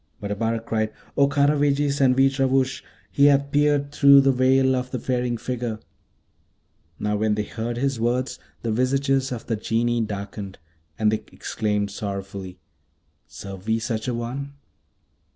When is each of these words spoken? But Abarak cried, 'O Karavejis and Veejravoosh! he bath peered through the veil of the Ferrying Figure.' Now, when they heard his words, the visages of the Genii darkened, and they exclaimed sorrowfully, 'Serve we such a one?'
But 0.19 0.31
Abarak 0.31 0.65
cried, 0.65 0.91
'O 1.15 1.27
Karavejis 1.27 2.01
and 2.01 2.15
Veejravoosh! 2.17 2.81
he 3.11 3.27
bath 3.27 3.51
peered 3.51 3.91
through 3.91 4.21
the 4.21 4.31
veil 4.31 4.75
of 4.75 4.89
the 4.89 4.97
Ferrying 4.97 5.37
Figure.' 5.37 5.79
Now, 6.97 7.15
when 7.17 7.35
they 7.35 7.43
heard 7.43 7.77
his 7.77 7.99
words, 7.99 8.39
the 8.63 8.71
visages 8.71 9.31
of 9.31 9.45
the 9.45 9.55
Genii 9.57 10.01
darkened, 10.01 10.57
and 10.97 11.11
they 11.11 11.23
exclaimed 11.31 11.91
sorrowfully, 11.91 12.57
'Serve 13.27 13.67
we 13.67 13.77
such 13.77 14.07
a 14.07 14.15
one?' 14.15 14.53